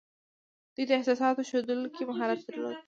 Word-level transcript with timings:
دوی 0.75 0.85
د 0.87 0.91
احساساتو 0.97 1.47
ښودلو 1.49 1.87
کې 1.95 2.03
مهارت 2.09 2.39
درلود 2.43 2.77